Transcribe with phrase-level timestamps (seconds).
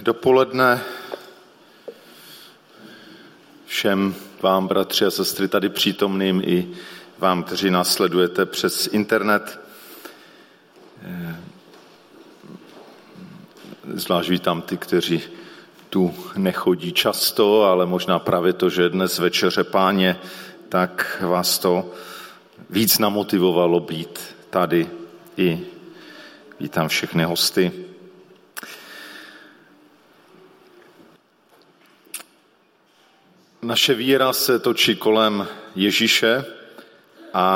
[0.00, 0.82] Dopoledne
[3.66, 6.68] všem vám, bratři a sestry, tady přítomným i
[7.18, 9.60] vám, kteří nás sledujete přes internet.
[13.94, 15.22] Zvlášť vítám ty, kteří
[15.90, 20.20] tu nechodí často, ale možná právě to, že dnes večeře páně,
[20.68, 21.90] tak vás to
[22.70, 24.18] víc namotivovalo být
[24.50, 24.90] tady
[25.36, 25.66] i
[26.60, 27.72] vítám všechny hosty.
[33.66, 36.44] Naše víra se točí kolem Ježíše
[37.34, 37.46] a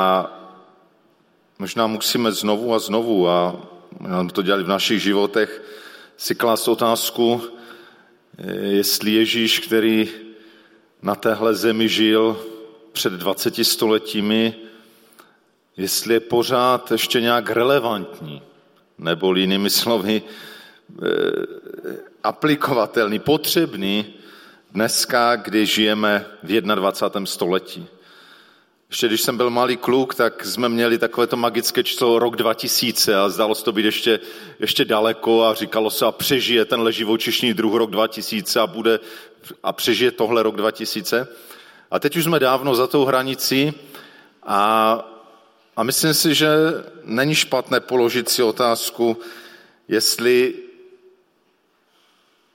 [1.59, 3.55] možná musíme znovu a znovu, a
[3.99, 5.61] nám to dělali v našich životech,
[6.17, 7.41] si klást otázku,
[8.61, 10.09] jestli Ježíš, který
[11.01, 12.45] na téhle zemi žil
[12.91, 14.55] před 20 stoletími,
[15.77, 18.41] jestli je pořád ještě nějak relevantní,
[18.97, 21.07] nebo jinými slovy eh,
[22.23, 24.20] aplikovatelný, potřebný
[24.71, 27.25] dneska, kdy žijeme v 21.
[27.25, 27.87] století.
[28.89, 33.15] Ještě když jsem byl malý kluk, tak jsme měli takové to magické číslo rok 2000
[33.15, 34.19] a zdalo se to být ještě,
[34.59, 38.99] ještě daleko a říkalo se a přežije ten živočišný druh rok 2000 a, bude,
[39.63, 41.27] a přežije tohle rok 2000.
[41.91, 43.73] A teď už jsme dávno za tou hranicí
[44.43, 44.99] a,
[45.75, 46.49] a myslím si, že
[47.03, 49.17] není špatné položit si otázku,
[49.87, 50.53] jestli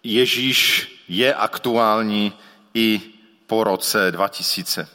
[0.03, 2.33] Ježíš je aktuální
[2.75, 3.01] i
[3.47, 4.89] po roce 2000.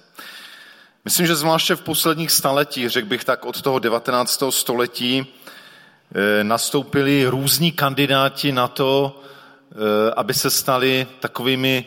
[1.06, 4.52] Myslím, že zvláště v posledních staletích, řekl bych tak od toho 19.
[4.52, 5.26] století,
[6.16, 9.22] eh, nastoupili různí kandidáti na to,
[9.72, 9.76] eh,
[10.16, 11.86] aby se stali takovými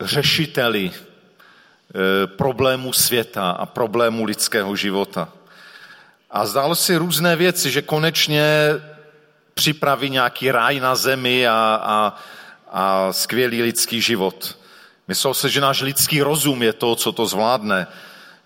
[0.00, 5.28] řešiteli eh, problémů světa a problémů lidského života.
[6.30, 8.44] A zdálo si různé věci, že konečně
[9.54, 12.16] připraví nějaký ráj na zemi a, a,
[12.78, 14.58] a skvělý lidský život.
[15.08, 17.86] Myslel se, že náš lidský rozum je to, co to zvládne.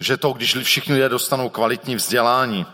[0.00, 2.66] Že to, když všichni lidé dostanou kvalitní vzdělání.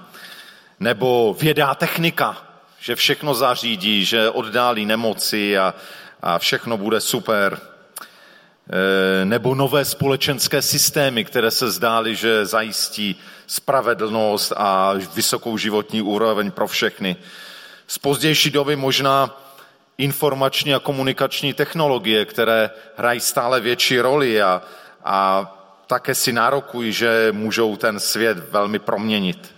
[0.81, 2.37] Nebo vědá technika,
[2.81, 5.75] že všechno zařídí, že oddálí nemoci a,
[6.23, 7.61] a všechno bude super.
[8.71, 13.17] E, nebo nové společenské systémy, které se zdály, že zajistí
[13.47, 17.17] spravedlnost a vysokou životní úroveň pro všechny.
[17.87, 19.46] Z pozdější doby možná
[19.99, 24.63] informační a komunikační technologie, které hrají stále větší roli a,
[25.05, 25.53] a
[25.87, 29.55] také si nárokují, že můžou ten svět velmi proměnit.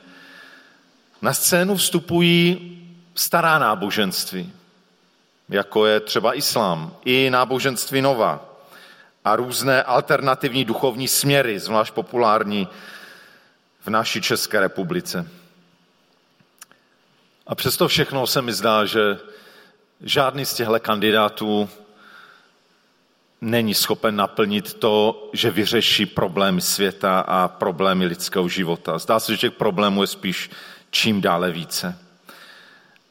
[1.23, 2.75] Na scénu vstupují
[3.15, 4.53] stará náboženství,
[5.49, 8.45] jako je třeba islám, i náboženství nová
[9.25, 12.69] a různé alternativní duchovní směry, zvlášť populární
[13.81, 15.29] v naší České republice.
[17.47, 19.19] A přesto všechno se mi zdá, že
[20.01, 21.69] žádný z těchto kandidátů
[23.41, 28.99] není schopen naplnit to, že vyřeší problémy světa a problémy lidského života.
[28.99, 30.51] Zdá se, že těch problémů je spíš
[30.91, 31.99] čím dále více.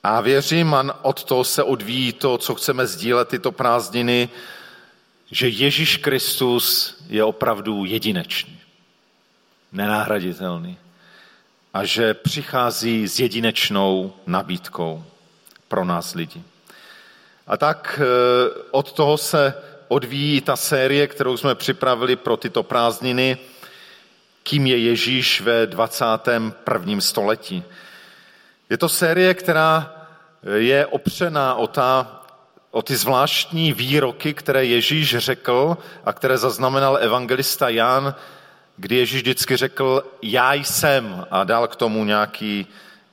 [0.03, 4.29] A věřím, a od toho se odvíjí to, co chceme sdílet tyto prázdniny,
[5.31, 8.59] že Ježíš Kristus je opravdu jedinečný,
[9.71, 10.77] nenahraditelný
[11.73, 15.03] a že přichází s jedinečnou nabídkou
[15.67, 16.43] pro nás lidi.
[17.47, 19.53] A tak eh, od toho se
[19.87, 23.37] odvíjí ta série, kterou jsme připravili pro tyto prázdniny,
[24.43, 27.01] kým je Ježíš ve 21.
[27.01, 27.63] století.
[28.69, 29.95] Je to série, která
[30.55, 32.21] je opřená o, ta,
[32.71, 38.15] o ty zvláštní výroky, které Ježíš řekl a které zaznamenal evangelista Jan,
[38.77, 42.67] kdy Ježíš vždycky řekl, já jsem a dal k tomu nějaký,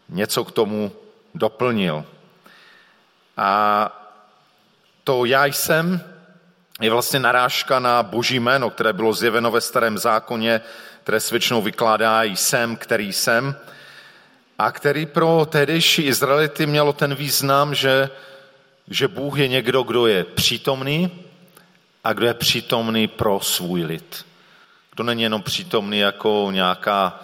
[0.08, 0.92] něco k tomu
[1.34, 2.04] doplnil.
[3.36, 4.03] A
[5.04, 6.00] to já jsem
[6.80, 10.60] je vlastně narážka na boží jméno, které bylo zjeveno ve starém zákoně,
[11.02, 13.56] které se většinou vykládá jsem, který jsem,
[14.58, 18.10] a který pro tehdejší Izraelity mělo ten význam, že,
[18.88, 21.10] že Bůh je někdo, kdo je přítomný
[22.04, 24.26] a kdo je přítomný pro svůj lid.
[24.94, 27.20] Kdo není jenom přítomný jako nějaká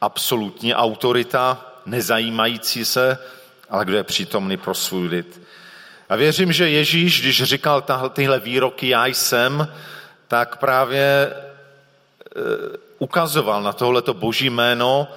[0.00, 3.18] absolutní autorita, nezajímající se,
[3.70, 5.43] ale kdo je přítomný pro svůj lid.
[6.08, 9.68] A věřím, že Ježíš, když říkal tyhle výroky já jsem,
[10.28, 11.34] tak právě e,
[12.98, 15.08] ukazoval na tohleto boží jméno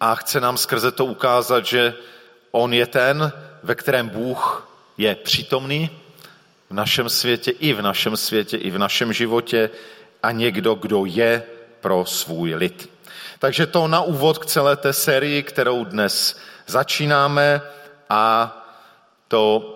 [0.00, 1.94] a chce nám skrze to ukázat, že
[2.50, 3.32] on je ten,
[3.62, 4.68] ve kterém Bůh
[4.98, 5.90] je přítomný
[6.70, 9.70] v našem světě, i v našem světě, i v našem životě
[10.22, 11.42] a někdo, kdo je
[11.80, 12.90] pro svůj lid.
[13.38, 17.60] Takže to na úvod k celé té sérii, kterou dnes začínáme
[18.10, 18.52] a
[19.28, 19.75] to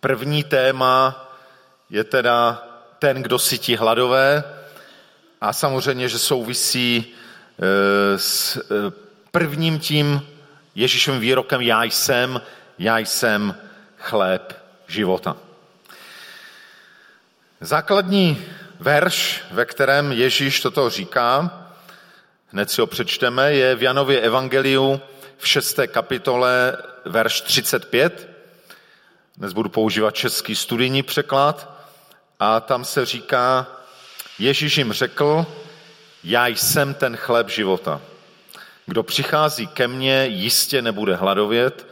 [0.00, 1.22] První téma
[1.90, 2.62] je teda
[2.98, 4.44] ten, kdo sytí hladové
[5.40, 8.60] a samozřejmě, že souvisí e, s e,
[9.30, 10.22] prvním tím
[10.74, 12.40] Ježíšovým výrokem já jsem,
[12.78, 13.54] já jsem
[13.98, 15.36] chléb života.
[17.60, 18.44] Základní
[18.80, 21.62] verš, ve kterém Ježíš toto říká,
[22.52, 25.00] hned si ho přečteme, je v Janově evangeliu
[25.38, 28.35] v šesté kapitole verš 35.
[29.38, 31.72] Dnes budu používat český studijní překlad
[32.40, 33.66] a tam se říká,
[34.38, 35.46] Ježíš jim řekl,
[36.24, 38.00] já jsem ten chléb života.
[38.86, 41.86] Kdo přichází ke mně, jistě nebude hladovět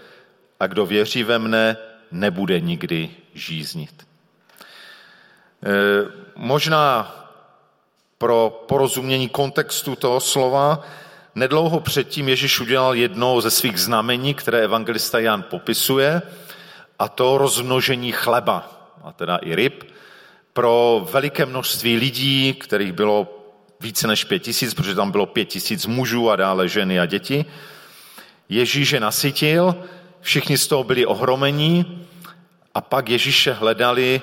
[0.60, 1.76] a kdo věří ve mne,
[2.10, 3.92] nebude nikdy žíznit.
[4.02, 4.06] E,
[6.36, 7.14] možná
[8.18, 10.86] pro porozumění kontextu toho slova,
[11.34, 16.22] nedlouho předtím Ježíš udělal jedno ze svých znamení, které evangelista Jan popisuje,
[17.04, 19.84] a to rozmnožení chleba, a teda i ryb,
[20.52, 23.28] pro veliké množství lidí, kterých bylo
[23.80, 27.44] více než pět tisíc, protože tam bylo pět tisíc mužů a dále ženy a děti.
[28.48, 29.76] Ježíš je nasytil,
[30.20, 32.06] všichni z toho byli ohromení
[32.74, 34.22] a pak Ježíše hledali,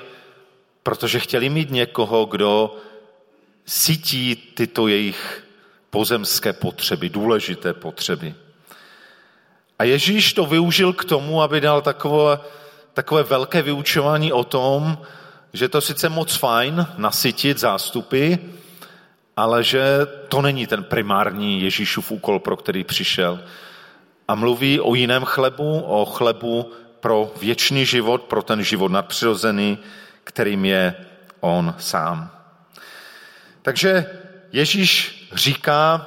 [0.82, 2.76] protože chtěli mít někoho, kdo
[3.66, 5.44] sytí tyto jejich
[5.90, 8.34] pozemské potřeby, důležité potřeby.
[9.78, 12.38] A Ježíš to využil k tomu, aby dal takové,
[12.94, 14.98] takové velké vyučování o tom,
[15.52, 18.34] že to sice moc fajn nasytit zástupy,
[19.36, 19.82] ale že
[20.28, 23.40] to není ten primární Ježíšův úkol, pro který přišel.
[24.28, 29.78] A mluví o jiném chlebu, o chlebu pro věčný život, pro ten život nadpřirozený,
[30.24, 30.94] kterým je
[31.40, 32.30] on sám.
[33.62, 34.06] Takže
[34.52, 36.06] Ježíš říká,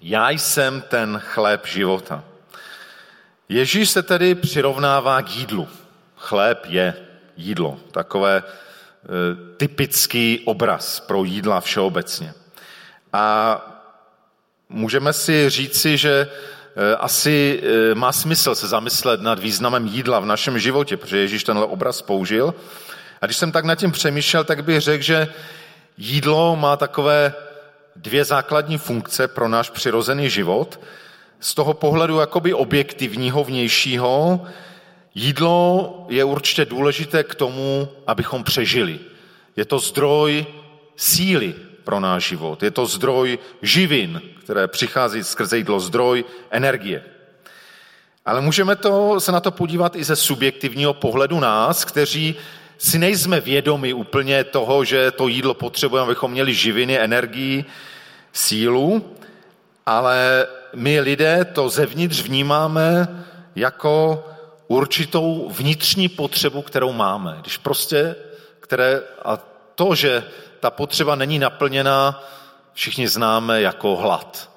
[0.00, 2.24] já jsem ten chléb života.
[3.48, 5.68] Ježíš se tedy přirovnává k jídlu.
[6.18, 6.94] Chléb je
[7.36, 8.42] jídlo, takové e,
[9.56, 12.34] typický obraz pro jídla všeobecně.
[13.12, 13.56] A
[14.68, 16.28] můžeme si říci, že
[16.76, 21.44] e, asi e, má smysl se zamyslet nad významem jídla v našem životě, protože Ježíš
[21.44, 22.54] tenhle obraz použil.
[23.20, 25.28] A když jsem tak nad tím přemýšlel, tak bych řekl, že
[25.98, 27.34] jídlo má takové
[27.96, 30.80] dvě základní funkce pro náš přirozený život.
[31.40, 34.46] Z toho pohledu jakoby objektivního, vnějšího,
[35.18, 38.98] jídlo je určitě důležité k tomu, abychom přežili.
[39.56, 40.46] Je to zdroj
[40.96, 41.54] síly
[41.84, 42.62] pro náš život.
[42.62, 47.02] Je to zdroj živin, které přichází skrze jídlo, zdroj energie.
[48.26, 52.34] Ale můžeme to, se na to podívat i ze subjektivního pohledu nás, kteří
[52.78, 57.64] si nejsme vědomi úplně toho, že to jídlo potřebujeme, abychom měli živiny, energii,
[58.32, 59.16] sílu,
[59.86, 63.08] ale my lidé to zevnitř vnímáme
[63.56, 64.24] jako
[64.68, 67.36] určitou vnitřní potřebu, kterou máme.
[67.40, 68.16] Když prostě,
[68.60, 69.38] které, a
[69.74, 70.24] to, že
[70.60, 72.24] ta potřeba není naplněná,
[72.72, 74.50] všichni známe jako hlad.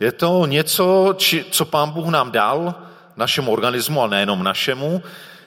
[0.00, 2.74] Je to něco, či, co pán Bůh nám dal,
[3.16, 5.02] našemu organismu, ale nejenom našemu,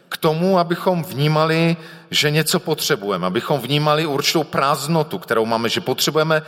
[0.09, 1.77] k tomu, abychom vnímali,
[2.11, 6.41] že něco potřebujeme, abychom vnímali určitou prázdnotu, kterou máme, že potřebujeme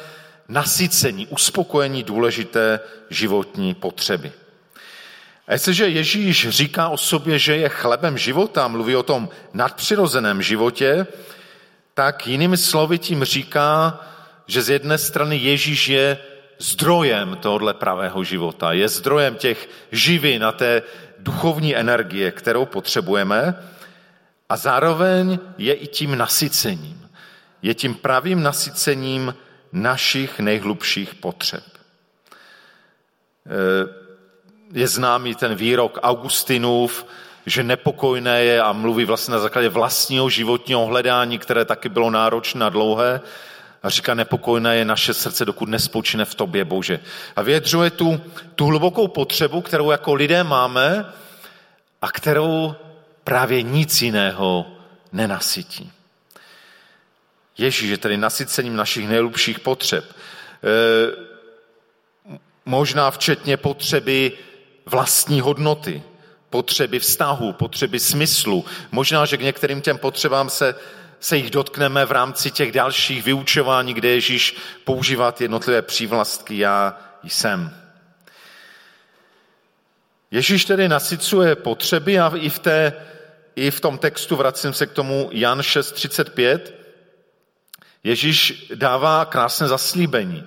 [0.48, 2.80] nasycení, uspokojení důležité
[3.10, 4.32] životní potřeby.
[5.50, 11.08] A jestliže Ježíš říká o sobě, že je chlebem života, mluví o tom nadpřirozeném životě,
[11.94, 14.00] tak jinými slovy tím říká,
[14.48, 16.18] že z jedné strany Ježíš je
[16.60, 20.82] zdrojem tohohle pravého života, je zdrojem těch živin a té
[21.20, 23.56] duchovní energie, kterou potřebujeme
[24.50, 27.10] a zároveň je i tím nasycením.
[27.62, 29.36] Je tím pravým nasycením
[29.74, 31.64] našich nejhlubších potřeb.
[33.46, 33.99] E,
[34.74, 37.06] je známý ten výrok Augustinův,
[37.46, 42.66] že nepokojné je a mluví vlastně na základě vlastního životního hledání, které taky bylo náročné
[42.66, 43.22] a dlouhé.
[43.84, 47.00] A říká, nepokojné je naše srdce, dokud nespočine v tobě, Bože.
[47.36, 48.22] A vyjadřuje tu,
[48.56, 51.06] tu hlubokou potřebu, kterou jako lidé máme
[52.02, 52.76] a kterou
[53.24, 54.66] právě nic jiného
[55.12, 55.92] nenasytí.
[57.58, 60.06] Ježíš je tedy nasycením našich nejlubších potřeb.
[60.06, 60.16] E,
[62.66, 64.32] možná včetně potřeby
[64.90, 66.04] vlastní hodnoty,
[66.50, 68.66] potřeby vztahu, potřeby smyslu.
[68.92, 70.76] Možná, že k některým těm potřebám se,
[71.20, 77.00] se jich dotkneme v rámci těch dalších vyučování, kde Ježíš používá ty jednotlivé přívlastky já
[77.24, 77.76] jsem.
[80.32, 82.94] Ježíš tedy nasycuje potřeby a i v, té,
[83.56, 86.60] i v tom textu, vracím se k tomu Jan 6.35,
[88.04, 90.44] Ježíš dává krásné zaslíbení,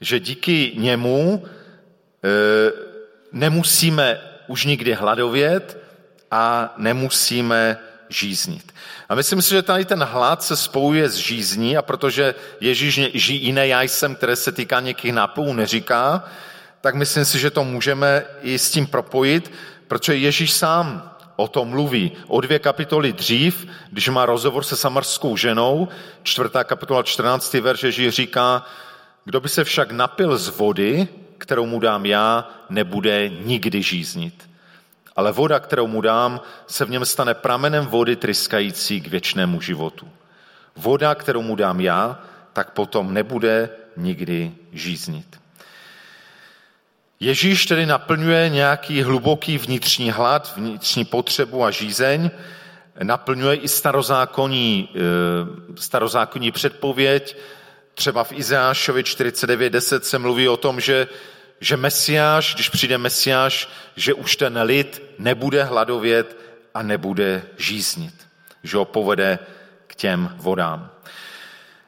[0.00, 1.44] že díky němu
[2.24, 2.85] e,
[3.32, 5.78] nemusíme už nikdy hladovět
[6.30, 7.78] a nemusíme
[8.08, 8.72] žíznit.
[9.08, 13.68] A myslím si, že tady ten hlad se spojuje s žízní a protože Ježíš jiné
[13.68, 16.24] já jsem, které se týká někých nápojů, neříká,
[16.80, 19.52] tak myslím si, že to můžeme i s tím propojit,
[19.88, 22.12] protože Ježíš sám o tom mluví.
[22.26, 25.88] O dvě kapitoly dřív, když má rozhovor se samarskou ženou,
[26.22, 27.54] čtvrtá kapitola 14.
[27.54, 28.64] verš Ježíš říká,
[29.24, 34.50] kdo by se však napil z vody, kterou mu dám já, nebude nikdy žíznit.
[35.16, 40.08] Ale voda, kterou mu dám, se v něm stane pramenem vody tryskající k věčnému životu.
[40.76, 42.20] Voda, kterou mu dám já,
[42.52, 45.40] tak potom nebude nikdy žíznit.
[47.20, 52.30] Ježíš tedy naplňuje nějaký hluboký vnitřní hlad, vnitřní potřebu a žízeň,
[53.02, 55.00] naplňuje i starozákonní, eh,
[55.80, 57.36] starozákonní předpověď.
[57.96, 61.08] Třeba v Izášovi 49.10 se mluví o tom, že,
[61.60, 66.36] že Mesiáš, když přijde Mesiáš, že už ten lid nebude hladovět
[66.74, 68.14] a nebude žíznit.
[68.62, 69.38] Že ho povede
[69.86, 70.90] k těm vodám.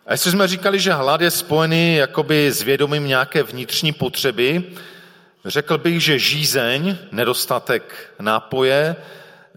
[0.07, 4.65] A jestli jsme říkali, že hlad je spojený jakoby s vědomím nějaké vnitřní potřeby,
[5.45, 9.55] Řekl bych, že žízeň, nedostatek nápoje, eh,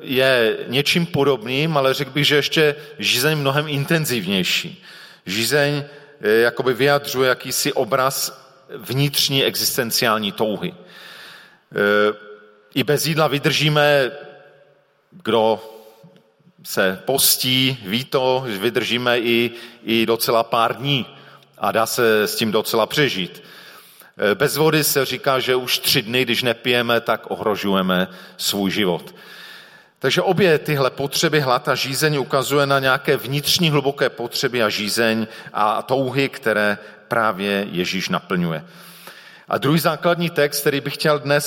[0.00, 4.84] je něčím podobným, ale řekl bych, že ještě žízeň mnohem intenzivnější.
[5.26, 5.84] Žízeň
[6.20, 8.44] eh, jakoby vyjadřuje jakýsi obraz
[8.76, 10.74] vnitřní existenciální touhy.
[10.74, 12.16] Eh,
[12.74, 14.10] I bez jídla vydržíme,
[15.10, 15.70] kdo
[16.64, 19.50] se postí, ví to, vydržíme i,
[19.84, 21.06] i docela pár dní
[21.58, 23.42] a dá se s tím docela přežít.
[24.18, 29.14] Eh, bez vody se říká, že už tři dny, když nepijeme, tak ohrožujeme svůj život.
[30.04, 35.26] Takže obě tyhle potřeby, hlad a žízeň ukazuje na nějaké vnitřní hluboké potřeby a žízeň
[35.52, 38.64] a touhy, které právě Ježíš naplňuje.
[39.48, 41.44] A druhý základní text, který bych chtěl dnes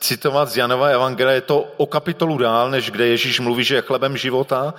[0.00, 3.82] citovat z Janova Evangelia, je to o kapitolu dál, než kde Ježíš mluví, že je
[3.82, 4.74] chlebem života,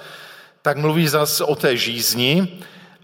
[0.62, 2.60] tak mluví zase o té žízni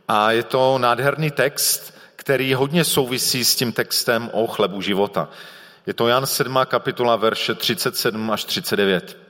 [0.07, 5.29] a je to nádherný text, který hodně souvisí s tím textem o chlebu života.
[5.85, 6.59] Je to Jan 7.
[6.65, 9.26] kapitola, verše 37 až 39.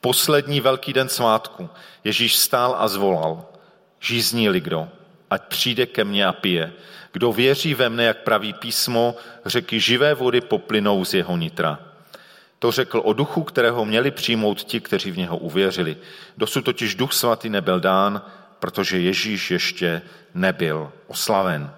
[0.00, 1.70] Poslední velký den svátku
[2.04, 3.46] Ježíš stál a zvolal,
[4.00, 4.88] žízní-li kdo,
[5.30, 6.72] ať přijde ke mně a pije.
[7.12, 9.14] Kdo věří ve mne, jak praví písmo,
[9.46, 11.78] řeky živé vody poplynou z jeho nitra.
[12.58, 15.96] To řekl o duchu, kterého měli přijmout ti, kteří v něho uvěřili.
[16.36, 18.22] Dosud totiž duch svatý nebyl dán,
[18.58, 20.02] protože Ježíš ještě
[20.34, 21.70] nebyl oslaven.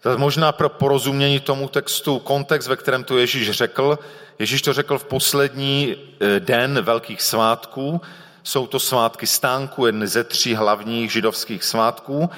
[0.00, 3.98] To možná pro porozumění tomu textu kontext, ve kterém to Ježíš řekl.
[4.38, 8.00] Ježíš to řekl v poslední eh, den velkých svátků.
[8.42, 12.30] Jsou to svátky stánku, jedny ze tří hlavních židovských svátků.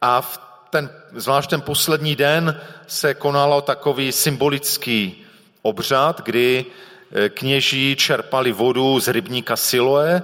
[0.00, 0.40] A v
[0.70, 5.24] ten, zvlášť ten poslední den se konalo takový symbolický
[5.62, 6.66] obřad, kdy
[7.12, 10.22] eh, kněží čerpali vodu z rybníka Siloe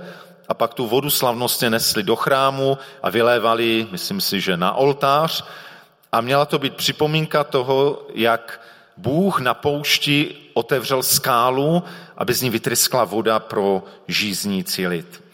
[0.49, 5.45] a pak tu vodu slavnostně nesli do chrámu a vylévali, myslím si, že na oltář.
[6.17, 8.61] A měla to být připomínka toho, jak
[8.97, 11.83] Bůh na poušti otevřel skálu,
[12.17, 15.25] aby z ní vytryskla voda pro žíznící lid.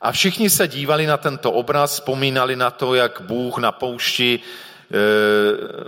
[0.00, 4.98] A všichni se dívali na tento obraz, vzpomínali na to, jak Bůh na poušti e,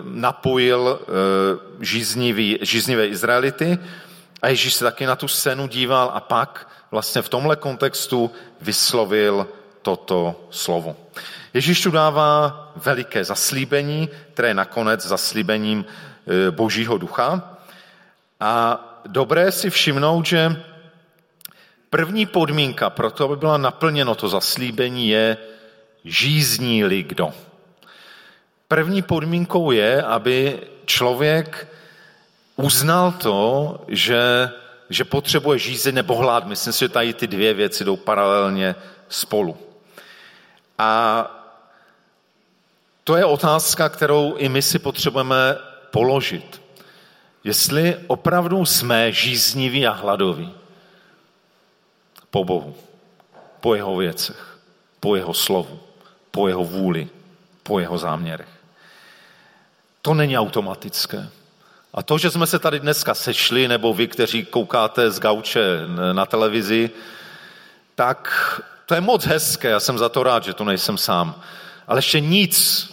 [0.04, 3.78] napojil e, žíznivý, žíznivé Izraelity.
[4.42, 8.30] A Ježíš se taky na tu scénu díval a pak vlastně v tomhle kontextu
[8.60, 9.46] vyslovil
[9.82, 10.96] toto slovo.
[11.54, 17.56] Ježíš tu dává veliké zaslíbení, které je nakonec zaslíbením e, Božího ducha.
[18.40, 20.62] A dobré si všimnout, že
[21.90, 25.36] první podmínka pro to, aby byla naplněno to zaslíbení, je
[26.04, 27.30] žízní-li kdo.
[28.68, 31.68] První podmínkou je, aby člověk
[32.56, 34.50] uznal to, že
[34.90, 36.46] že potřebuje žízeň nebo hlad.
[36.46, 38.74] Myslím si, že tady ty dvě věci jdou paralelně
[39.08, 39.56] spolu.
[40.78, 41.39] A
[43.04, 45.56] to je otázka, kterou i my si potřebujeme
[45.90, 46.62] položit.
[47.44, 50.54] Jestli opravdu jsme žízniví a hladoví
[52.30, 52.76] po Bohu,
[53.60, 54.58] po jeho věcech,
[55.00, 55.80] po jeho slovu,
[56.30, 57.08] po jeho vůli,
[57.62, 58.48] po jeho záměrech.
[60.02, 61.28] To není automatické.
[61.94, 65.80] A to, že jsme se tady dneska sešli, nebo vy, kteří koukáte z gauče
[66.12, 66.90] na televizi,
[67.94, 68.30] tak
[68.86, 71.42] to je moc hezké, já jsem za to rád, že to nejsem sám.
[71.90, 72.86] Ale ještě nic,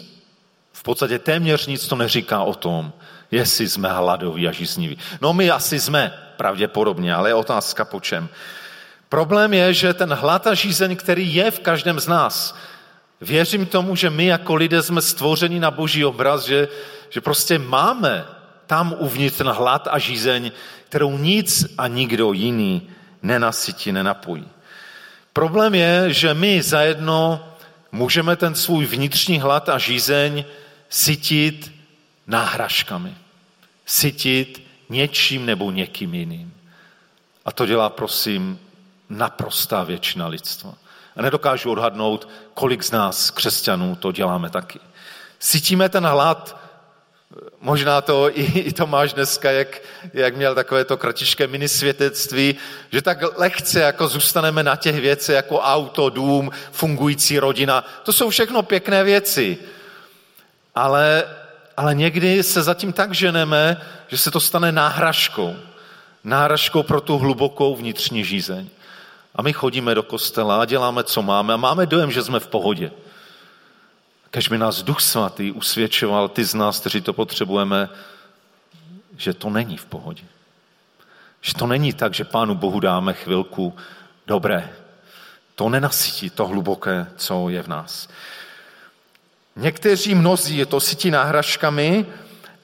[0.74, 2.94] v podstatě téměř nic to neříká o tom,
[3.32, 4.98] jestli jsme hladoví a žízniví.
[5.22, 8.30] No my asi jsme, pravděpodobně, ale je otázka po čem.
[9.10, 12.58] Problém je, že ten hlad a žízeň, který je v každém z nás,
[13.22, 16.68] věřím tomu, že my jako lidé jsme stvořeni na boží obraz, že,
[17.10, 18.25] že prostě máme
[18.66, 20.51] tam uvnitř ten hlad a žízeň,
[20.89, 22.89] kterou nic a nikdo jiný
[23.22, 24.48] nenasytí, nenapojí.
[25.34, 27.47] Problém je, že my zajedno
[27.91, 30.46] můžeme ten svůj vnitřní hlad a žízeň
[30.89, 31.72] sytit
[32.27, 33.15] náhražkami.
[33.86, 36.53] Sytit něčím nebo někým jiným.
[37.46, 38.60] A to dělá, prosím,
[39.10, 40.74] naprostá většina lidstva.
[41.15, 44.79] A nedokážu odhadnout, kolik z nás, křesťanů, to děláme taky.
[45.39, 46.67] Cítíme ten hlad,
[47.62, 49.82] možná to i, i Tomáš dneska, jak,
[50.14, 52.56] jak měl takové to kratičké minisvětectví,
[52.92, 57.84] že tak lehce jako zůstaneme na těch věcech, jako auto, dům, fungující rodina.
[58.04, 59.58] To jsou všechno pěkné věci.
[60.76, 61.24] Ale,
[61.78, 65.56] ale někdy se zatím tak ženeme, že se to stane náhražkou.
[66.24, 68.70] Náhražkou pro tu hlubokou vnitřní žízeň.
[69.36, 72.48] A my chodíme do kostela a děláme, co máme a máme dojem, že jsme v
[72.48, 72.92] pohodě.
[74.38, 77.89] Kež by nás Duch Svatý usvědčoval, ty z nás, kteří to potřebujeme,
[79.17, 80.24] že to není v pohodě.
[81.41, 83.75] Že to není tak, že Pánu Bohu dáme chvilku
[84.27, 84.70] dobré.
[85.56, 88.10] To nenasytí to hluboké, co je v nás.
[89.56, 92.06] Někteří mnozí je to sytí náhražkami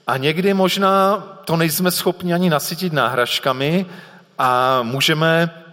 [0.07, 3.85] a někdy možná to nejsme schopni ani nasytit náhražkami
[4.37, 5.63] a můžeme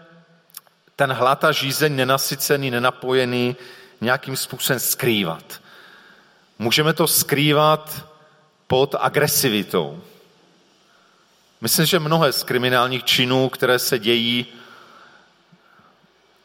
[0.96, 3.56] ten hlad a žízeň nenasycený, nenapojený
[4.00, 5.60] nějakým způsobem skrývat.
[6.60, 8.06] Můžeme to skrývat
[8.66, 10.00] pod agresivitou.
[11.60, 14.46] Myslím, že mnohé z kriminálních činů, které se dějí,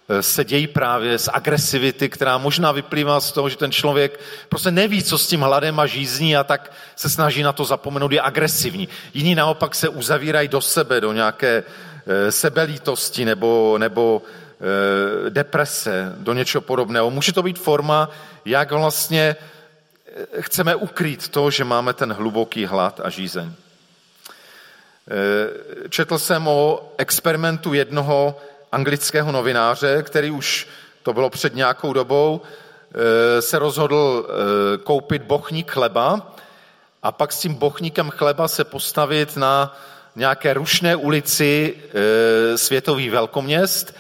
[0.10, 4.20] eh, se dějí právě z agresivity, která možná vyplývá z toho, že ten člověk
[4.50, 8.12] prostě neví, co s tím hladem a žízní a tak se snaží na to zapomenout,
[8.12, 8.88] je agresivní.
[9.14, 11.64] Jiní naopak se uzavírají do sebe, do nějaké
[12.08, 14.22] eh, sebelítosti nebo, nebo
[14.56, 17.12] Eh, deprese, do něčeho podobného.
[17.12, 18.10] Může to být forma,
[18.46, 19.36] jak vlastně
[20.40, 23.52] chceme ukrýt to, že máme ten hluboký hlad a žízeň.
[23.52, 23.54] Eh,
[25.90, 28.38] četl jsem o experimentu jednoho
[28.72, 30.68] anglického novináře, který už,
[31.04, 32.42] to bylo před nějakou dobou,
[33.40, 34.28] se rozhodl
[34.84, 36.36] koupit bochník chleba
[37.04, 39.78] a pak s tím bochníkem chleba se postavit na
[40.16, 41.76] nějaké rušné ulici
[42.56, 43.96] světových velkoměst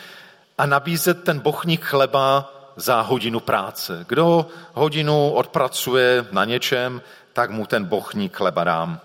[0.58, 4.06] a nabízet ten bochník chleba za hodinu práce.
[4.08, 7.02] Kdo hodinu odpracuje na něčem,
[7.34, 9.00] tak mu ten bochník chleba dám.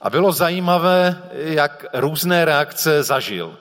[0.00, 3.56] A bylo zajímavé, jak různé reakce zažil.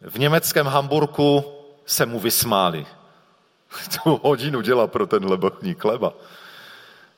[0.00, 1.44] V německém Hamburku
[1.86, 2.86] se mu vysmáli.
[4.02, 6.12] Tu hodinu dělá pro ten bochník chleba.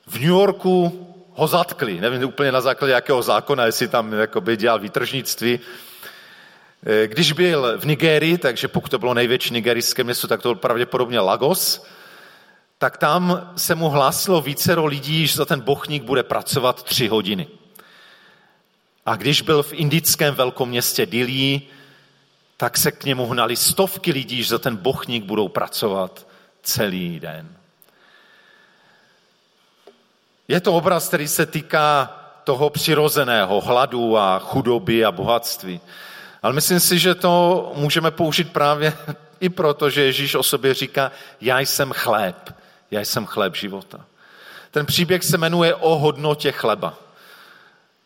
[0.07, 4.13] V New Yorku ho zatkli, nevím úplně na základě jakého zákona, jestli tam
[4.55, 5.59] dělal výtržnictví,
[7.05, 11.19] když byl v Nigérii, takže pokud to bylo největší nigerijské město, tak to byl pravděpodobně
[11.19, 11.85] Lagos,
[12.77, 17.47] tak tam se mu hlásilo vícero lidí, že za ten bochník bude pracovat tři hodiny.
[19.05, 21.61] A když byl v indickém velkoměstě Dili,
[22.57, 26.27] tak se k němu hnali stovky lidí, že za ten bochník budou pracovat
[26.63, 27.55] celý den.
[30.47, 35.81] Je to obraz, který se týká toho přirozeného hladu a chudoby a bohatství.
[36.43, 38.93] Ale myslím si, že to můžeme použít právě
[39.39, 42.55] i proto, že Ježíš o sobě říká, já jsem chléb,
[42.91, 44.05] já jsem chléb života.
[44.71, 46.97] Ten příběh se jmenuje o hodnotě chleba.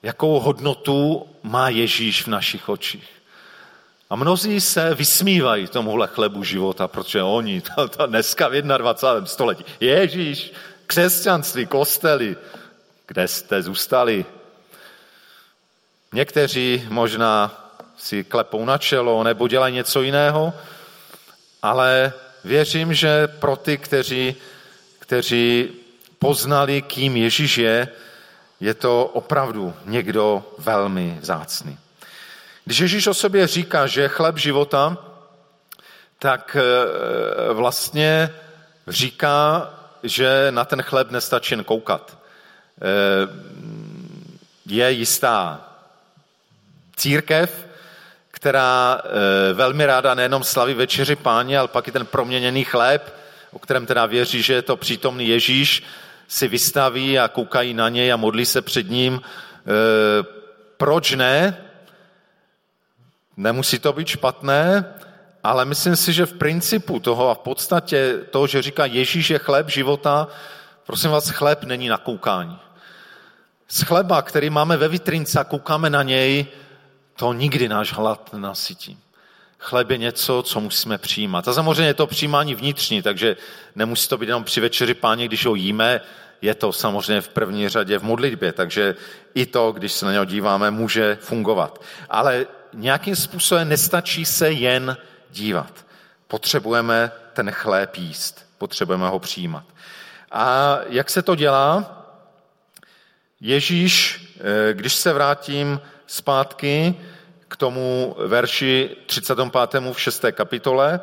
[0.04, 3.10] Jakou hodnotu má Ježíš v našich očích.
[4.10, 9.26] A mnozí se vysmívají tomuhle chlebu života, protože oni to, to dneska v 21.
[9.26, 9.65] století.
[9.80, 10.54] Ježíš,
[10.88, 12.36] křesťanství, kostely,
[13.08, 14.26] kde jste zůstali?
[16.13, 17.66] Někteří možná
[17.97, 20.53] si klepou na čelo nebo dělají něco jiného,
[21.62, 24.36] ale věřím, že pro ty, kteří,
[24.99, 25.69] kteří
[26.19, 27.88] poznali, kým Ježíš je,
[28.60, 31.77] je to opravdu někdo velmi vzácný.
[32.65, 34.97] Když Ježíš o sobě říká, že je chleb života,
[36.19, 38.33] tak eh, vlastně
[38.88, 39.69] říká,
[40.03, 42.17] že na ten chleb nestačí jen koukat.
[42.81, 43.27] Eh,
[44.65, 45.62] je jistá
[46.95, 47.66] církev,
[48.38, 53.15] která eh, velmi ráda nejenom slaví večeři páně, ale pak i ten proměněný chléb,
[53.52, 55.84] o kterém teda věří, že je to přítomný Ježíš,
[56.28, 59.21] si vystaví a koukají na něj a modlí se před ním.
[59.21, 60.23] Eh,
[60.78, 61.58] proč ne?
[63.38, 64.86] Nemusí to být špatné,
[65.43, 69.39] ale myslím si, že v principu toho a v podstatě toho, že říká Ježíš je
[69.39, 70.28] chléb života,
[70.86, 72.60] prosím vás, chléb není na koukání.
[73.67, 76.47] Z chleba, který máme ve vitrince a koukáme na něj,
[77.17, 78.97] to nikdy náš hlad nenasytí.
[79.60, 81.47] Chleb je něco, co musíme přijímat.
[81.47, 83.38] A samozřejmě je to přijímání vnitřní, takže
[83.75, 86.01] nemusí to být jenom při večeři páně, když ho jíme,
[86.41, 88.95] je to samozřejmě v první řadě v modlitbě, takže
[89.34, 91.82] i to, když se na něho díváme, může fungovat.
[92.10, 94.97] Ale nějakým způsobem nestačí se jen
[95.32, 95.86] dívat.
[96.27, 99.63] Potřebujeme ten chléb jíst, potřebujeme ho přijímat.
[100.32, 101.93] A jak se to dělá?
[103.41, 106.95] Ježíš, eh, když se vrátím zpátky
[107.47, 109.81] k tomu verši 35.
[109.93, 110.25] v 6.
[110.31, 110.99] kapitole,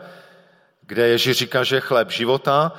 [0.87, 2.73] kde Ježíš říká, že je chléb života,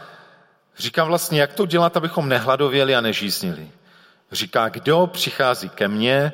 [0.77, 3.69] říká vlastně, jak to dělat, abychom nehladověli a nežíznili.
[4.31, 6.33] Říká, kdo přichází ke mně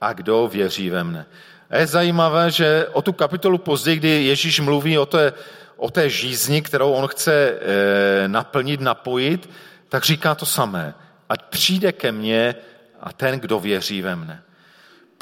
[0.00, 1.26] a kdo věří ve mne.
[1.70, 5.32] A je zajímavé, že o tu kapitolu později, kdy Ježíš mluví o té,
[5.76, 9.50] o té žízni, kterou on chce e, naplnit, napojit,
[9.88, 10.94] tak říká to samé.
[11.28, 12.54] Ať přijde ke mně
[13.00, 14.42] a ten, kdo věří ve mne.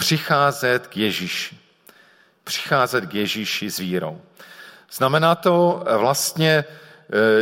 [0.00, 1.58] Přicházet k Ježíši.
[2.44, 4.20] Přicházet k Ježíši s vírou.
[4.92, 6.64] Znamená to vlastně e,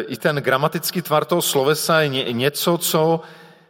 [0.01, 3.21] i ten gramatický tvar toho slovesa je něco, co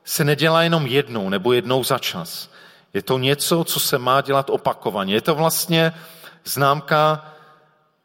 [0.04, 2.50] se nedělá jenom jednou nebo jednou za čas.
[2.94, 5.14] Je to něco, co se má dělat opakovaně.
[5.14, 5.92] Je to vlastně
[6.44, 7.32] známka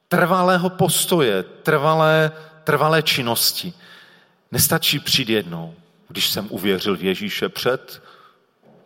[0.08, 2.32] trvalého postoje, trvalé,
[2.64, 3.74] trvalé činnosti.
[4.52, 5.76] Nestačí přijít jednou.
[6.08, 8.02] Když jsem uvěřil v Ježíše před,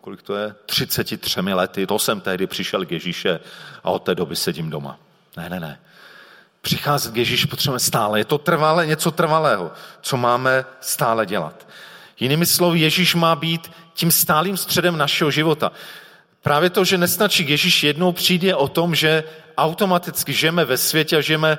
[0.00, 3.40] kolik to je, 33 lety, to jsem tehdy přišel k Ježíše
[3.84, 4.98] a od té doby sedím doma.
[5.36, 5.80] Ne, ne, ne.
[6.60, 8.20] Přicházet k Ježíši potřebujeme stále.
[8.20, 11.68] Je to trvalé, něco trvalého, co máme stále dělat.
[12.20, 15.72] Jinými slovy, Ježíš má být tím stálým středem našeho života.
[16.42, 19.24] Právě to, že nestačí k Ježíš jednou přijde o tom, že
[19.56, 21.58] automaticky žijeme ve světě a žijeme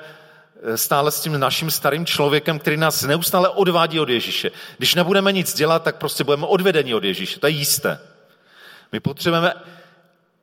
[0.62, 4.50] eh, stále s tím naším starým člověkem, který nás neustále odvádí od Ježíše.
[4.78, 7.40] Když nebudeme nic dělat, tak prostě budeme odvedeni od Ježíše.
[7.40, 8.09] To je jisté.
[8.92, 9.54] My potřebujeme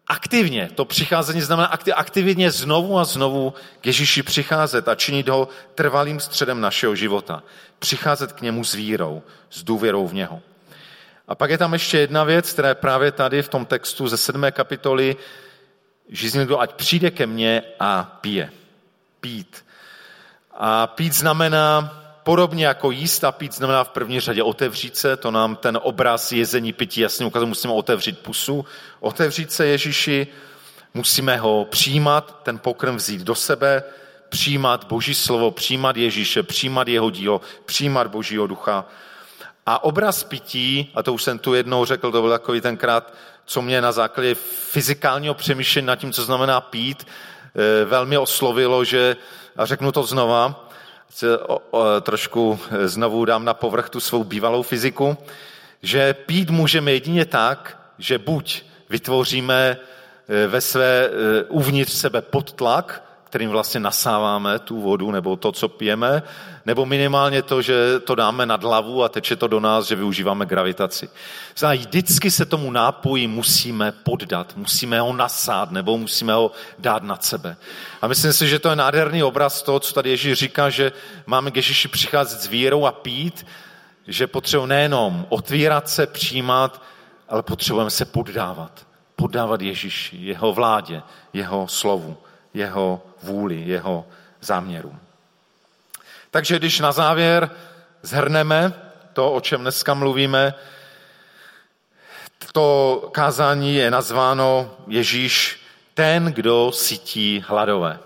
[0.07, 6.19] aktivně, to přicházení znamená aktivně znovu a znovu k Ježíši přicházet a činit ho trvalým
[6.19, 7.43] středem našeho života.
[7.79, 10.41] Přicházet k němu s vírou, s důvěrou v něho.
[11.27, 14.17] A pak je tam ještě jedna věc, která je právě tady v tom textu ze
[14.17, 15.15] sedmé kapitoly,
[16.09, 18.49] že někdo ať přijde ke mně a pije.
[19.19, 19.65] Pít.
[20.51, 25.31] A pít znamená podobně jako jíst a pít znamená v první řadě otevřít se, to
[25.31, 28.65] nám ten obraz jezení, pití jasně ukazuje, musíme otevřít pusu,
[28.99, 30.27] otevřít se Ježíši,
[30.93, 33.83] musíme ho přijímat, ten pokrm vzít do sebe,
[34.29, 38.85] přijímat Boží slovo, přijímat Ježíše, přijímat jeho dílo, přijímat Božího ducha.
[39.65, 43.13] A obraz pití, a to už jsem tu jednou řekl, to byl takový tenkrát,
[43.45, 44.35] co mě na základě
[44.71, 49.15] fyzikálního přemýšlení nad tím, co znamená pít, eh, velmi oslovilo, že,
[49.55, 50.66] a řeknu to znova,
[52.01, 55.17] trošku znovu dám na povrch tu svou bývalou fyziku,
[55.81, 59.77] že pít můžeme jedině tak, že buď vytvoříme
[60.27, 61.09] e, ve své e,
[61.43, 66.23] uvnitř sebe podtlak, kterým vlastně nasáváme tu vodu nebo to, co pijeme,
[66.65, 70.45] nebo minimálně to, že to dáme nad hlavu a teče to do nás, že využíváme
[70.45, 71.09] gravitaci.
[71.57, 77.23] Znamená, vždycky se tomu nápoji musíme poddat, musíme ho nasát nebo musíme ho dát nad
[77.23, 77.57] sebe.
[78.01, 80.91] A myslím si, že to je nádherný obraz toho, co tady Ježíš říká, že
[81.25, 83.45] máme k Ježíši přicházet s vírou a pít,
[84.07, 86.81] že potřebujeme nejenom otvírat se, přijímat,
[87.29, 88.87] ale potřebujeme se poddávat.
[89.15, 91.01] Poddávat Ježíši, jeho vládě,
[91.33, 92.17] jeho slovu,
[92.57, 94.05] jeho vůli, jeho
[94.41, 94.99] záměrům.
[96.31, 97.49] Takže když na závěr
[98.01, 98.73] zhrneme
[99.13, 100.53] to, o čem dneska mluvíme,
[102.51, 105.61] to kázání je nazváno Ježíš
[105.93, 107.99] ten, kdo sytí hladové.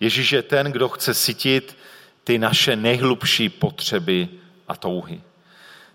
[0.00, 1.76] Ježíš je ten, kdo chce sytit
[2.24, 4.28] ty naše nejhlubší potřeby
[4.68, 5.20] a touhy.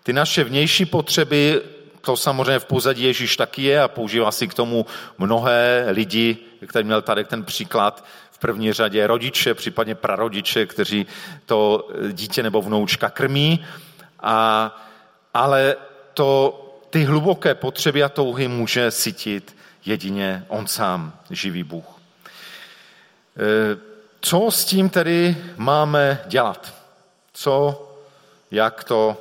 [0.04, 1.62] Ty naše vnější potřeby,
[2.02, 4.86] to samozřejmě v pozadí Ježíš taky je a používá si k tomu
[5.18, 6.38] mnohé lidi,
[6.68, 8.04] který měl tady ten příklad
[8.42, 11.06] první řadě rodiče, případně prarodiče, kteří
[11.46, 13.66] to dítě nebo vnoučka krmí,
[14.20, 14.36] a,
[15.34, 15.76] ale
[16.14, 16.58] to,
[16.90, 21.86] ty hluboké potřeby a touhy může sytit jedině on sám, živý Bůh.
[21.86, 23.78] E,
[24.22, 26.74] co s tím tedy máme dělat?
[27.34, 27.88] Co,
[28.52, 29.18] jak to,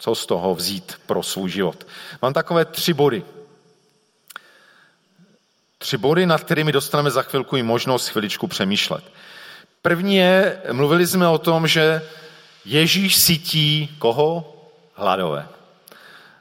[0.00, 1.86] co z toho vzít pro svůj život?
[2.22, 3.24] Mám takové tři body.
[5.78, 9.04] Tři body, nad kterými dostaneme za chvilku i možnost chviličku přemýšlet.
[9.82, 12.02] První je, mluvili jsme o tom, že
[12.64, 14.56] Ježíš sytí koho?
[14.94, 15.48] Hladové.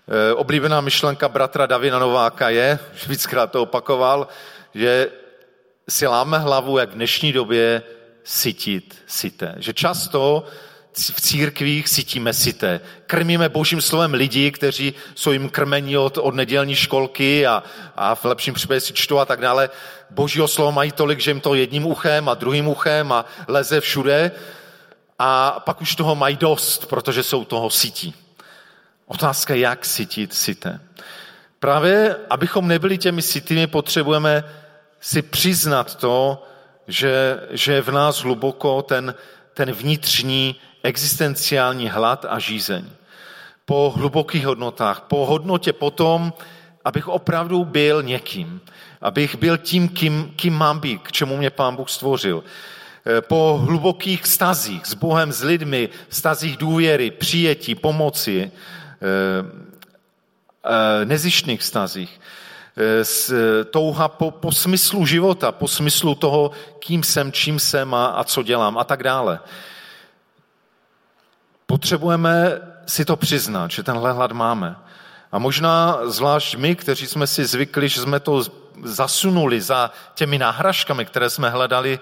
[0.08, 4.28] E, oblíbená myšlenka bratra Davina Nováka je, že víckrát to opakoval,
[4.76, 5.12] že
[5.90, 7.84] si láme hlavu, jak v dnešní době
[8.24, 9.56] sytit syté.
[9.58, 10.48] Že často
[10.94, 12.80] v církvích cítíme sité.
[13.06, 17.64] Krmíme božím slovem lidi, kteří jsou jim krmení od, od nedělní školky a,
[17.96, 19.70] a v lepším případě si čtou a tak dále.
[20.10, 24.32] Božího slovo mají tolik, že jim to jedním uchem a druhým uchem a leze všude
[25.20, 28.14] a pak už toho mají dost, protože jsou toho sítí.
[29.08, 30.80] Otázka jak sytit sité.
[31.60, 34.44] Právě, abychom nebyli těmi sitými, potřebujeme
[35.00, 36.44] si přiznat to,
[36.88, 39.16] že, že je v nás hluboko ten,
[39.54, 42.86] ten vnitřní existenciální hlad a žízeň.
[43.66, 46.34] Po hlubokých hodnotách, po hodnotě potom,
[46.86, 48.62] abych opravdu byl někým,
[49.02, 52.44] abych byl tím, kým, kým mám být, k čemu mě Pán Bůh stvořil.
[53.06, 59.46] Eh, po hlubokých stazích s Bohem, s lidmi, stazích důvěry, přijetí, pomoci, eh,
[60.66, 62.22] eh, nezištných stazích,
[63.72, 68.44] touha po, po smyslu života, po smyslu toho, kým jsem, čím jsem a, a co
[68.44, 69.40] dělám a tak dále.
[71.70, 74.76] Potřebujeme si to přiznat, že tenhle hlad máme.
[75.32, 78.44] A možná zvlášť my, kteří jsme si zvykli, že jsme to
[78.84, 82.00] zasunuli za těmi náhražkami, které jsme hledali,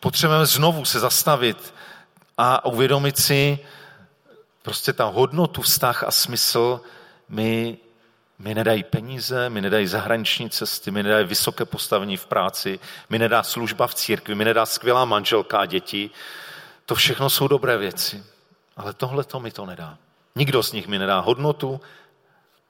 [0.00, 1.74] potřebujeme znovu se zastavit
[2.38, 3.58] a uvědomit si
[4.62, 6.80] prostě ta hodnotu, vztah a smysl
[7.28, 7.78] mi,
[8.38, 13.42] mi nedají peníze, mi nedají zahraniční cesty, mi nedají vysoké postavení v práci, mi nedá
[13.42, 16.10] služba v církvi, mi nedá skvělá manželka a děti.
[16.86, 18.31] To všechno jsou dobré věci,
[18.76, 19.98] ale tohle to mi to nedá.
[20.36, 21.80] Nikdo z nich mi nedá hodnotu,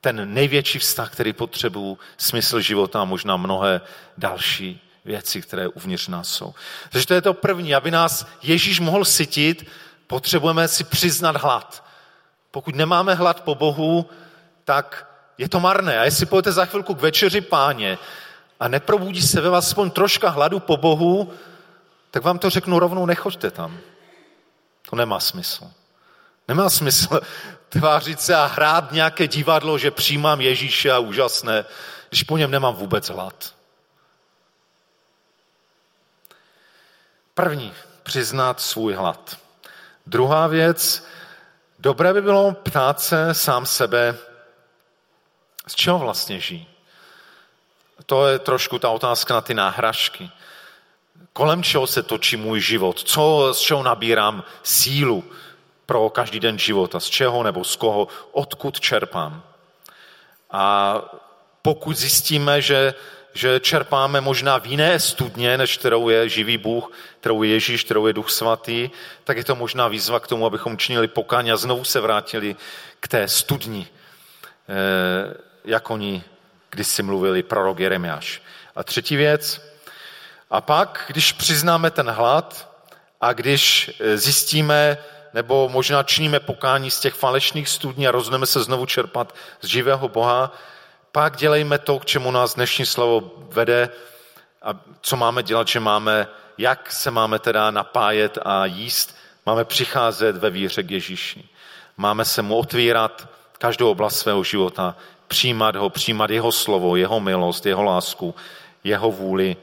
[0.01, 3.81] ten největší vztah, který potřebuju, smysl života a možná mnohé
[4.19, 6.55] další věci, které uvnitř nás jsou.
[6.91, 7.75] Takže to je to první.
[7.75, 9.67] Aby nás Ježíš mohl sytit,
[10.07, 11.85] potřebujeme si přiznat hlad.
[12.51, 14.11] Pokud nemáme hlad po Bohu,
[14.65, 15.99] tak je to marné.
[15.99, 17.99] A jestli půjdete za chvilku k večeři páně
[18.61, 21.33] a neprobudí se ve vás aspoň troška hladu po Bohu,
[22.11, 23.79] tak vám to řeknu rovnou, nechoďte tam.
[24.91, 25.71] To nemá smysl.
[26.49, 27.21] Nemá smysl
[27.69, 31.65] tvářit se a hrát nějaké divadlo, že přijímám Ježíše a úžasné,
[32.09, 33.55] když po něm nemám vůbec hlad.
[37.35, 39.39] První, přiznat svůj hlad.
[40.07, 41.07] Druhá věc,
[41.79, 44.17] dobré by bylo ptát se sám sebe,
[45.67, 46.67] z čeho vlastně žijí.
[48.07, 50.31] To je trošku ta otázka na ty náhražky.
[51.33, 52.99] Kolem čeho se točí můj život?
[52.99, 55.25] Co, z čeho nabírám sílu
[55.87, 57.01] pro každý den života?
[57.01, 58.09] Z čeho nebo z koho?
[58.33, 59.43] Odkud čerpám?
[60.51, 60.95] A
[61.63, 62.95] pokud zjistíme, že
[63.35, 68.07] že čerpáme možná v jiné studně, než kterou je živý Bůh, kterou je Ježíš, kterou
[68.07, 68.91] je Duch Svatý,
[69.25, 72.57] tak je to možná výzva k tomu, abychom činili pokání a znovu se vrátili
[73.01, 73.89] k té studni,
[74.69, 76.25] eh, jak oni
[76.83, 78.43] si mluvili prorok Jeremiáš.
[78.77, 79.61] A třetí věc,
[80.51, 82.71] a pak, když přiznáme ten hlad
[83.21, 84.99] a když eh, zjistíme,
[85.35, 90.09] nebo možná činíme pokání z těch falešných studní a rozhodneme se znovu čerpat z živého
[90.09, 90.53] Boha,
[91.13, 93.89] pak dělejme to, k čemu nás dnešní slovo vede
[94.63, 96.27] a co máme dělat, že máme,
[96.59, 99.17] jak se máme teda napájet a jíst,
[99.47, 101.49] máme přicházet ve víře k Ježíši.
[101.97, 104.97] Máme se mu otvírat každou oblast svého života,
[105.29, 108.35] přijímat ho, přijímat jeho slovo, jeho milost, jeho lásku,
[108.85, 109.57] jeho vůli,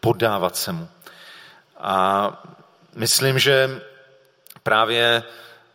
[0.00, 0.88] podávat se mu.
[1.78, 2.28] A
[2.94, 3.80] myslím, že
[4.64, 5.22] právě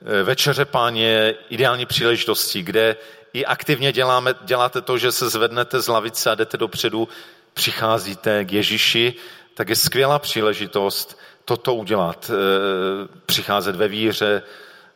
[0.06, 2.95] e, večeře páně je ideální příležitostí, kde
[3.34, 7.08] i aktivně děláme, děláte to, že se zvednete z lavice a jdete dopředu,
[7.54, 9.13] přicházíte k Ježíši,
[9.54, 12.32] tak je skvělá příležitost toto udělat.
[12.34, 14.43] Eh, přicházet ve víře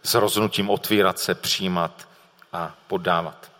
[0.04, 2.08] s rozhodnutím otvírat se, přijímat
[2.54, 3.53] a poddávat.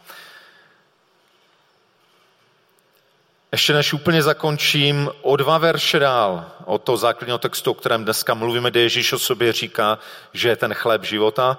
[3.54, 8.34] Ještě než úplně zakončím, o dva verše dál, o to základního textu, o kterém dneska
[8.34, 10.00] mluvíme, kde Ježíš o sobě říká,
[10.34, 11.58] že je ten chléb života,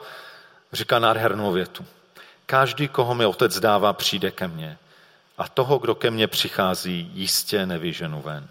[0.72, 1.87] říká nádhernou větu.
[2.46, 4.78] Každý, koho mi otec dává, přijde ke mně.
[5.38, 8.48] A toho, kdo ke mně přichází, jistě nevyženu ven.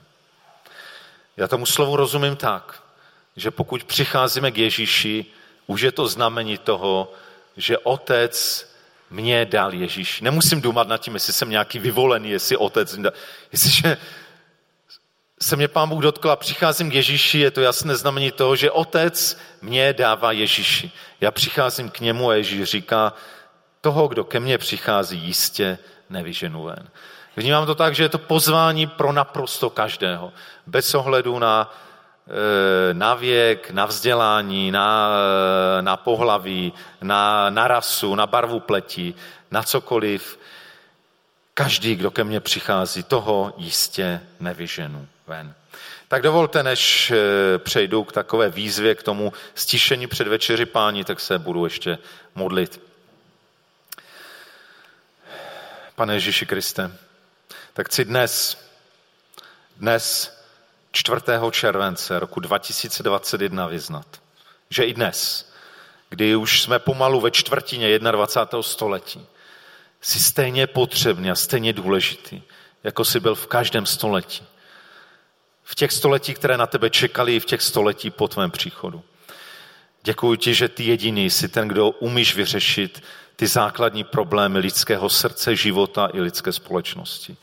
[1.38, 2.84] Já tomu slovu rozumím tak,
[3.36, 5.26] že pokud přicházíme k Ježíši,
[5.68, 7.12] už je to znamení toho,
[7.58, 8.66] že otec
[9.14, 10.22] mě dal Ježíš.
[10.22, 13.00] Nemusím důmat nad tím, jestli jsem nějaký vyvolený, jestli otec,
[13.52, 13.98] jestliže
[15.42, 18.72] se mě pán Bůh dotkl a přicházím k Ježíši, je to jasné znamení toho, že
[18.72, 20.92] otec mě dává Ježíši.
[21.22, 23.14] Já přicházím k němu a Ježíš říká,
[23.82, 25.78] toho, kdo ke mně přichází, jistě
[26.10, 26.90] nevyženu ven.
[27.36, 30.34] Vnímám to tak, že je to pozvání pro naprosto každého,
[30.68, 31.74] bez ohledu na,
[32.94, 35.18] na věk, na vzdělání, na,
[35.80, 39.14] e, na pohlaví, na, na rasu, na barvu pleti,
[39.52, 40.40] na cokoliv.
[41.54, 45.54] Každý, kdo ke mně přichází, toho jistě nevyženu ven.
[46.08, 47.18] Tak dovolte, než e,
[47.58, 51.98] přejdu k takové výzvě, k tomu stišení před večeři pání, tak se budu ještě
[52.36, 52.82] modlit.
[55.96, 56.92] Pane Ježíši Kriste,
[57.74, 58.58] tak chci dnes,
[59.78, 60.33] dnes
[60.96, 61.22] 4.
[61.52, 64.22] července roku 2021 vyznat,
[64.70, 65.52] že i dnes,
[66.10, 68.64] kdy už jsme pomalu ve čtvrtině 21.
[68.64, 69.26] století,
[70.02, 72.42] jsi stejně potřebný a stejně důležitý,
[72.84, 74.44] jako jsi byl v každém století.
[75.64, 79.04] v těch století, které na tebe čekali, v těch století po tvém příchodu.
[80.04, 83.04] Děkuji ti, že ty jediný jsi ten, kdo umíš vyřešit
[83.36, 87.38] ty základní problémy lidského srdce, života i lidské společnosti.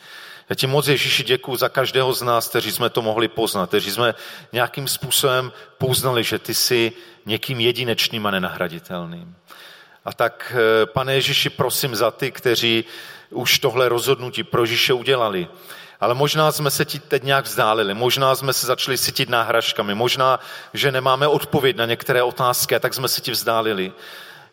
[0.50, 3.90] Já ti moc Ježíši děkuji za každého z nás, kteří jsme to mohli poznat, kteří
[3.90, 4.14] jsme
[4.52, 6.92] nějakým způsobem poznali, že ty jsi
[7.26, 9.36] někým jedinečným a nenahraditelným.
[10.04, 12.84] A tak, eh, pane Ježíši, prosím za ty, kteří
[13.30, 15.48] už tohle rozhodnutí pro Ježíše udělali.
[16.00, 20.40] Ale možná jsme se ti teď nějak vzdálili, možná jsme se začali sytit náhražkami, možná,
[20.74, 23.92] že nemáme odpověď na některé otázky, a tak jsme se ti vzdálili.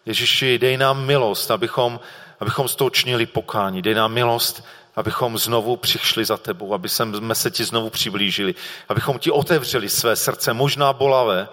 [0.08, 2.00] Ježíši, dej nám milost, abychom,
[2.39, 3.82] abychom činili pokání.
[3.82, 4.63] Dej nám milost,
[4.96, 8.56] abychom znovu přišli za tebou, aby jsme se ti znovu přiblížili,
[8.89, 11.48] abychom ti otevřeli své srdce, možná bolavé,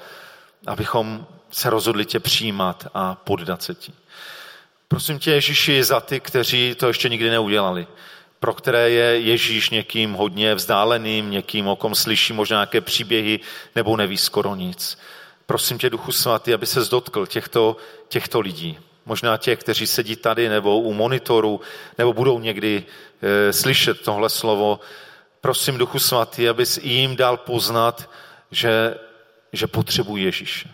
[0.67, 3.93] abychom se rozhodli tě přijímat a poddat se ti.
[4.89, 7.87] Prosím tě, Ježíši, za ty, kteří to ještě nikdy neudělali,
[8.41, 13.41] pro které je Ježíš někým hodně vzdáleným, někým, o kom slyší možná nějaké příběhy
[13.77, 14.99] nebo neví skoro nic.
[15.47, 17.77] Prosím tě, Duchu Svatý, aby se dotkl těchto,
[18.09, 18.79] těchto lidí.
[19.07, 21.61] Možná těch, kteří sedí tady nebo u monitoru,
[21.99, 22.85] nebo budou někdy
[23.23, 24.81] e, slyšet tohle slovo.
[25.41, 28.11] Prosím, Duchu Svatý, abys i jim dal poznat,
[28.51, 28.95] že,
[29.53, 30.69] že potřebují Ježíše.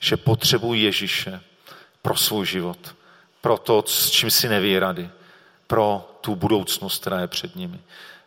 [0.00, 1.40] Že potřebují Ježíše
[2.02, 2.94] pro svůj život.
[3.40, 5.10] Pro to, s čím si neví rady.
[5.66, 7.80] Pro tu budoucnost, která je před nimi.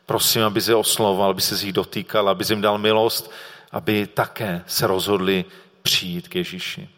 [0.05, 3.31] Prosím, aby se oslovoval, aby se z nich dotýkal, aby jim dal milost,
[3.71, 5.45] aby také se rozhodli
[5.81, 6.89] přijít k Ježíši.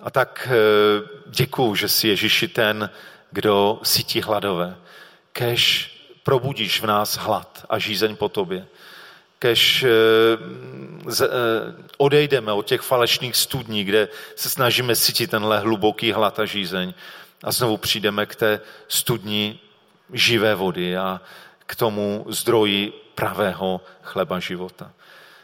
[0.00, 2.90] A tak eh, děkuju, že jsi Ježíši ten,
[3.30, 4.76] kdo sítí hladové.
[5.32, 5.90] Kež
[6.22, 8.66] probudíš v nás hlad a žízeň po tobě.
[9.38, 9.88] Kež eh,
[11.22, 11.26] eh,
[11.96, 16.94] odejdeme od těch falešných studní, kde se snažíme cítit tenhle hluboký hlad a žízeň
[17.44, 19.58] a znovu přijdeme k té studni
[20.12, 21.20] živé vody a
[21.66, 24.92] k tomu zdroji pravého chleba života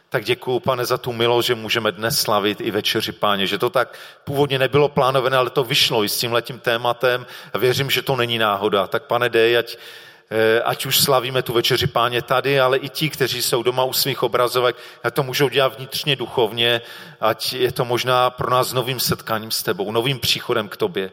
[0.09, 3.71] tak děkuju, pane, za tu milost, že můžeme dnes slavit i večeři páně, že to
[3.71, 8.03] tak původně nebylo plánované, ale to vyšlo i s tím letím tématem a věřím, že
[8.03, 8.87] to není náhoda.
[8.87, 9.77] Tak pane, dej, ať,
[10.31, 13.93] eh, ať už slavíme tu večeři páně tady, ale i ti, kteří jsou doma u
[13.93, 16.81] svých obrazovek, ať to můžou dělat vnitřně duchovně,
[17.21, 21.13] ať je to možná pro nás novým setkáním s tebou, novým příchodem k tobě.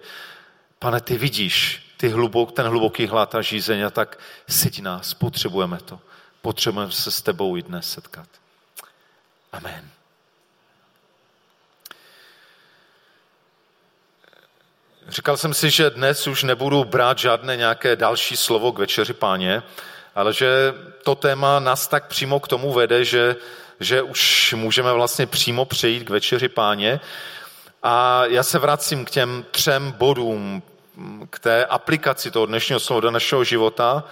[0.79, 5.77] Pane, ty vidíš ty hlubok, ten hluboký hlad a žízeň a tak siď nás, potřebujeme
[5.77, 5.99] to.
[6.41, 8.42] Potřebujeme se s tebou i dnes setkat.
[9.53, 9.89] Amen.
[15.07, 19.63] Říkal jsem si, že dnes už nebudu brát žádné nějaké další slovo k večeři páně,
[20.15, 23.35] ale že to téma nás tak přímo k tomu vede, že,
[23.79, 26.99] že už můžeme vlastně přímo přejít k večeři páně.
[27.83, 30.63] A já se vracím k těm třem bodům,
[31.29, 34.03] k té aplikaci toho dnešního slova do našeho života.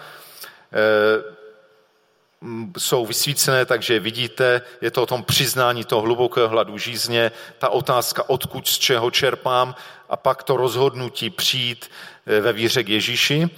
[2.41, 7.69] Eh, jsou vysvícené, takže vidíte, je to o tom přiznání toho hlubokého hladu žízně, ta
[7.69, 9.75] otázka, odkud z čeho čerpám
[10.11, 11.91] a pak to rozhodnutí přijít
[12.25, 13.49] eh, ve víře k Ježíši.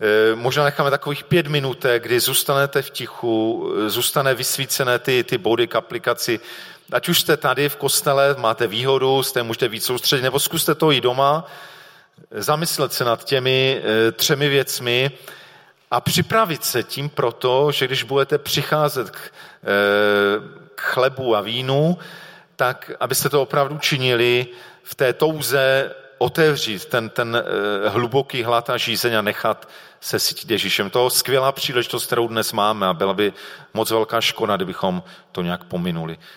[0.00, 5.38] Eh, možná necháme takových pět minutek, kdy zůstanete v tichu, eh, zůstane vysvícené ty, ty
[5.38, 6.40] body k aplikaci.
[6.92, 10.92] Ať už jste tady v kostele, máte výhodu, jste můžete víc soustředit, nebo zkuste to
[10.92, 11.46] i doma,
[12.30, 15.10] zamyslet se nad těmi třemi věcmi,
[15.90, 19.68] a připravit se tím proto, že když budete přicházet k, eh,
[20.74, 21.98] k chlebu a vínu,
[22.56, 24.46] tak abyste to opravdu činili
[24.82, 29.68] v té touze otevřít ten, ten eh, hluboký hlad a žízeň a nechat
[30.00, 30.90] se cítit Ježíšem.
[30.90, 33.32] To je skvělá příležitost, kterou dnes máme a byla by
[33.74, 36.18] moc velká škoda, kdybychom to nějak pominuli.